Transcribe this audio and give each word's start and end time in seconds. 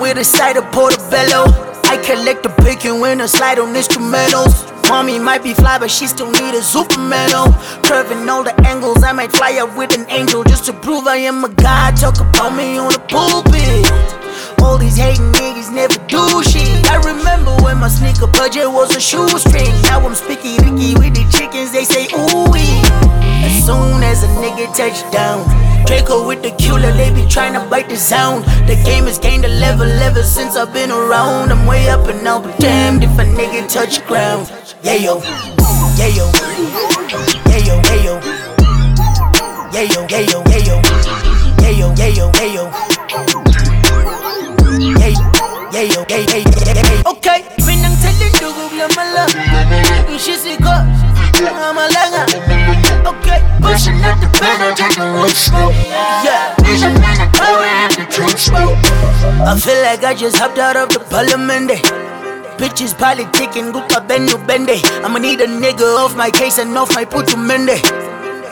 With 0.00 0.18
a 0.18 0.24
side 0.24 0.56
of 0.56 0.64
portobello. 0.72 1.44
I 1.84 2.00
collect 2.04 2.42
the 2.42 2.48
bacon 2.64 3.00
when 3.00 3.20
I 3.20 3.26
slide 3.26 3.58
on 3.58 3.74
instrumentals. 3.74 4.66
Mommy 4.88 5.18
might 5.18 5.42
be 5.42 5.52
fly, 5.52 5.78
but 5.78 5.90
she 5.90 6.06
still 6.06 6.30
need 6.30 6.54
a 6.54 6.62
Superman. 6.62 7.30
Curving 7.84 8.28
all 8.28 8.42
the 8.42 8.54
angles. 8.66 9.02
I 9.02 9.12
might 9.12 9.30
fly 9.30 9.58
up 9.60 9.76
with 9.76 9.96
an 9.96 10.06
angel 10.10 10.42
just 10.44 10.64
to 10.66 10.72
prove 10.72 11.06
I 11.06 11.16
am 11.16 11.44
a 11.44 11.48
god. 11.48 11.96
Talk 11.96 12.18
about 12.18 12.56
me 12.56 12.78
on 12.78 12.92
the 12.92 12.98
pulpit. 13.08 13.86
All 14.62 14.78
these 14.78 14.96
hating 14.96 15.32
niggas 15.32 15.70
never 15.72 15.98
do 16.08 16.42
shit. 16.42 16.49
My 17.80 17.88
sneaker 17.88 18.26
budget 18.26 18.70
was 18.70 18.94
a 18.94 19.00
shoestring. 19.00 19.72
Now 19.84 20.04
I'm 20.06 20.14
speaking 20.14 20.56
Ricky 20.58 20.92
with 21.00 21.14
the 21.14 21.24
chickens, 21.32 21.72
they 21.72 21.84
say 21.84 22.08
ooh 22.12 22.44
wee. 22.52 22.76
As 23.40 23.64
soon 23.64 24.02
as 24.02 24.22
a 24.22 24.26
nigga 24.36 24.68
touch 24.76 25.00
down, 25.10 25.48
Draco 25.86 26.26
with 26.26 26.42
the 26.42 26.50
cooler, 26.62 26.92
they 26.92 27.10
be 27.10 27.26
trying 27.26 27.54
to 27.54 27.60
bite 27.70 27.88
the 27.88 27.96
sound. 27.96 28.44
The 28.68 28.76
game 28.84 29.04
has 29.04 29.18
gained 29.18 29.46
a 29.46 29.48
level 29.48 29.88
ever 29.88 30.22
since 30.22 30.56
I've 30.56 30.74
been 30.74 30.90
around. 30.90 31.50
I'm 31.52 31.66
way 31.66 31.88
up 31.88 32.06
and 32.06 32.26
out, 32.28 32.42
but 32.42 32.58
damned 32.58 33.02
if 33.02 33.18
a 33.18 33.24
nigga 33.24 33.66
touch 33.66 34.04
ground. 34.06 34.52
Yeah 34.82 34.96
yo, 34.96 35.22
yeah 35.96 36.08
yo, 36.12 36.30
yeah 37.48 37.64
yo, 37.64 37.80
yeah 37.80 38.04
yo, 38.04 38.20
yeah 39.72 39.80
yo, 39.80 39.80
yeah 39.80 39.82
yo, 39.88 40.06
yeah 40.06 40.20
yo, 40.32 40.49
She 50.20 50.34
say 50.34 50.58
go, 50.58 50.68
I'm 50.68 51.78
a 51.78 51.88
langa. 51.88 52.28
Okay, 53.08 53.40
pushing 53.62 54.04
up 54.04 54.20
the 54.20 54.28
pedal, 54.38 54.74
take 54.76 54.98
a 54.98 55.10
road 55.16 55.30
slow. 55.30 55.70
Yeah, 56.20 56.54
I 59.48 59.58
feel 59.58 59.82
like 59.82 60.04
I 60.04 60.14
just 60.14 60.36
hopped 60.36 60.58
out 60.58 60.76
of 60.76 60.90
the 60.90 61.00
parliament. 61.00 61.70
Bitches 62.60 62.92
politicking, 62.94 63.72
gupa 63.72 64.04
bendo 64.06 64.36
bende. 64.46 64.76
I'ma 65.02 65.18
need 65.18 65.40
a 65.40 65.46
nigga 65.46 65.96
off 65.96 66.14
my 66.14 66.30
case 66.30 66.58
and 66.58 66.76
off 66.76 66.94
my 66.94 67.06
putu 67.06 67.36
mende. 67.38 67.80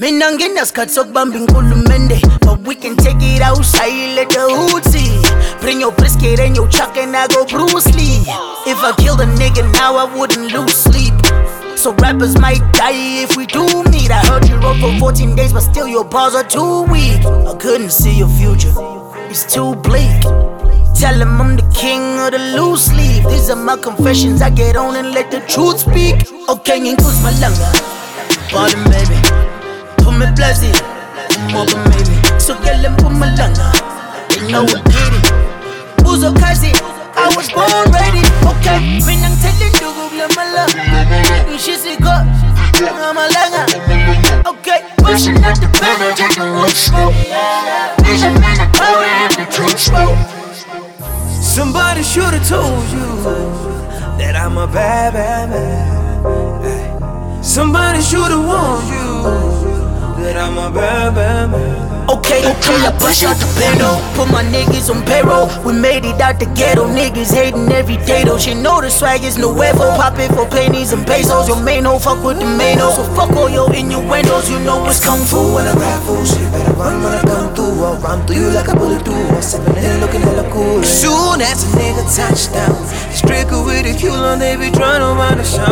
Mina 0.00 0.32
ngina 0.32 0.64
skats 0.64 0.96
okubamba 0.96 1.36
inkulumende 1.36 2.18
But 2.40 2.60
we 2.60 2.74
can 2.74 2.96
take 2.96 3.20
it 3.20 3.42
outside, 3.42 4.16
let 4.16 4.30
the 4.30 4.48
hood 4.48 4.82
see 4.86 5.20
Bring 5.60 5.78
your 5.78 5.92
brisket 5.92 6.40
and 6.40 6.56
your 6.56 6.66
chuck 6.68 6.96
and 6.96 7.14
I 7.14 7.26
go 7.28 7.44
Bruce 7.44 7.84
Lee 7.94 8.24
If 8.64 8.80
I 8.80 8.94
killed 8.96 9.20
a 9.20 9.26
nigga 9.26 9.70
now 9.74 9.96
I 9.96 10.06
wouldn't 10.16 10.54
lose 10.54 10.74
sleep 10.74 11.09
So 11.80 11.94
rappers 11.94 12.38
might 12.38 12.60
die 12.74 13.22
if 13.24 13.38
we 13.38 13.46
do 13.46 13.64
meet. 13.84 14.10
I 14.10 14.20
heard 14.26 14.46
you 14.46 14.56
wrote 14.56 14.80
for 14.80 14.98
14 14.98 15.34
days 15.34 15.54
but 15.54 15.62
still 15.62 15.88
your 15.88 16.04
bars 16.04 16.34
are 16.34 16.44
too 16.44 16.82
weak. 16.82 17.24
I 17.24 17.56
couldn't 17.58 17.90
see 17.90 18.18
your 18.18 18.28
future, 18.28 18.74
it's 19.30 19.50
too 19.50 19.76
bleak. 19.76 20.20
Tell 20.94 21.16
him 21.18 21.40
I'm 21.40 21.56
the 21.56 21.64
king 21.74 22.02
of 22.18 22.32
the 22.32 22.38
loose 22.54 22.92
leaf. 22.92 23.26
These 23.30 23.48
are 23.48 23.56
my 23.56 23.78
confessions, 23.78 24.42
I 24.42 24.50
get 24.50 24.76
on 24.76 24.94
and 24.94 25.12
let 25.12 25.30
the 25.30 25.40
truth 25.48 25.80
speak. 25.80 26.16
Okay, 26.50 26.76
includes 26.86 27.22
my 27.22 27.32
langa 27.40 27.72
Bottom 28.52 28.84
baby. 28.92 29.16
Put 30.04 30.18
me 30.20 30.26
blessing, 30.36 30.76
mother 31.50 31.80
maybe. 31.88 32.38
So 32.38 32.60
get 32.60 32.82
them 32.82 32.94
put 32.96 33.12
my 33.12 33.32
langa. 33.32 33.72
Know 34.52 34.64
it. 34.68 36.04
Who's? 36.04 36.20
Somebody 51.50 52.04
should 52.04 52.32
have 52.32 52.48
told 52.48 52.84
you 52.90 53.24
that 54.18 54.36
I'm 54.36 54.56
a 54.56 54.68
bad, 54.68 55.14
bad 55.14 55.50
man. 55.50 57.42
Somebody 57.42 58.00
should 58.02 58.30
have 58.30 58.46
warned 58.46 58.86
you 58.86 60.22
that 60.22 60.36
I'm 60.36 60.56
a 60.56 60.70
bad, 60.72 61.12
bad 61.16 61.50
man. 61.50 61.89
Okay, 62.10 62.42
okay, 62.42 62.74
I 62.82 62.90
push 62.98 63.22
out 63.22 63.38
the 63.38 63.46
pedal. 63.54 63.94
Put 64.18 64.34
my 64.34 64.42
niggas 64.42 64.90
on 64.90 65.06
payroll. 65.06 65.46
We 65.62 65.78
made 65.78 66.04
it 66.04 66.18
out 66.20 66.40
the 66.40 66.46
ghetto. 66.58 66.90
Niggas 66.90 67.30
hating 67.30 67.70
every 67.70 67.98
day 68.02 68.24
though. 68.24 68.36
She 68.36 68.52
know 68.52 68.80
the 68.80 68.90
swag 68.90 69.22
is 69.22 69.38
nuevo. 69.38 69.94
Pop 69.94 70.18
it 70.18 70.34
for 70.34 70.42
pennies 70.50 70.92
and 70.92 71.06
pesos. 71.06 71.46
Your 71.46 71.62
main 71.62 71.84
hoe 71.84 72.00
fuck 72.00 72.24
with 72.24 72.40
the 72.40 72.46
main. 72.46 72.78
So 72.78 73.06
fuck 73.14 73.30
all 73.38 73.48
your 73.48 73.70
innuendos. 73.72 74.50
You 74.50 74.58
know 74.66 74.84
it's 74.90 74.98
kung 74.98 75.22
fu. 75.22 75.54
When 75.54 75.70
I 75.70 76.00
full 76.02 76.24
shit, 76.26 76.50
better 76.50 76.74
run 76.74 76.98
when 76.98 77.14
I 77.14 77.22
come 77.22 77.54
through. 77.54 77.78
I'll 77.78 77.94
run 78.02 78.26
through 78.26 78.42
you 78.42 78.50
like 78.50 78.66
a 78.66 78.74
bullet 78.74 79.04
through. 79.04 79.14
I'm 79.14 79.40
stepping 79.40 79.78
in 79.78 80.00
looking 80.00 80.22
hella 80.22 80.50
cool. 80.50 80.82
Soon 80.82 81.40
as 81.40 81.62
a 81.62 81.78
nigga 81.78 82.02
touchdown, 82.10 82.74
stricker 83.14 83.64
with 83.64 83.86
a 83.86 83.94
cue 83.94 84.10
on, 84.10 84.40
they 84.40 84.56
be 84.56 84.74
trying 84.74 84.98
to 84.98 85.14
run 85.14 85.38
the 85.38 85.46
show. 85.46 85.62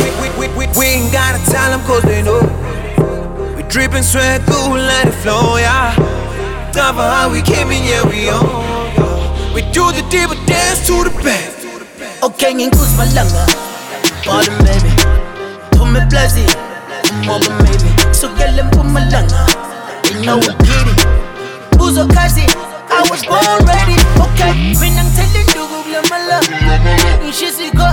We, 0.00 0.08
we, 0.16 0.28
we, 0.40 0.46
we, 0.56 0.64
we 0.80 0.86
ain't 0.96 1.12
gotta 1.12 1.44
tell 1.52 1.68
them 1.76 1.84
cause 1.84 2.04
they 2.04 2.22
know. 2.22 2.40
We 3.74 3.80
drippin' 3.80 4.04
sweat 4.04 4.40
cool, 4.46 4.78
let 4.78 5.08
it 5.08 5.14
flow, 5.14 5.56
yeah. 5.56 5.98
Time 6.70 6.94
for 6.94 7.02
how 7.02 7.28
we 7.28 7.42
came 7.42 7.72
in, 7.72 7.82
yeah, 7.82 8.06
we 8.06 8.30
on. 8.30 8.46
We 9.52 9.62
do 9.74 9.90
the 9.90 10.06
deeper 10.14 10.38
dance 10.46 10.86
to 10.86 11.02
the 11.02 11.10
back. 11.26 11.50
Okay, 12.22 12.52
includes 12.52 12.94
my 12.96 13.02
langa. 13.10 13.42
Bottom 14.22 14.54
baby. 14.62 14.94
Put 15.74 15.90
me 15.90 15.98
blessing, 16.06 16.46
mother 17.26 17.50
maybe. 17.66 17.90
So 18.14 18.30
get 18.38 18.54
them 18.54 18.70
put 18.70 18.86
my 18.86 19.02
langa. 19.10 19.42
They 20.06 20.22
know 20.22 20.38
what 20.38 20.54
did 20.62 20.86
it. 20.94 21.98
A 21.98 22.06
crazy? 22.14 22.46
I 22.94 23.02
was 23.10 23.26
born 23.26 23.58
ready. 23.66 23.98
Okay, 24.22 24.54
when 24.78 24.94
I'm 24.94 25.10
telling 25.18 25.50
you, 25.50 25.66
go 25.66 25.82
blah 25.82 26.06
my 26.14 26.22
love. 26.30 26.46
She 27.34 27.50
say 27.50 27.74
go, 27.74 27.83